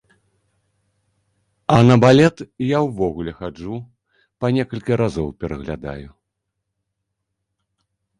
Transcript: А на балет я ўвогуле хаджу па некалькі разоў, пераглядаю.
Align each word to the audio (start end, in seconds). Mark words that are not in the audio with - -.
А 1.73 1.75
на 1.89 1.97
балет 2.03 2.41
я 2.67 2.79
ўвогуле 2.87 3.31
хаджу 3.41 3.75
па 4.45 4.51
некалькі 4.57 4.97
разоў, 5.03 5.27
пераглядаю. 5.45 6.09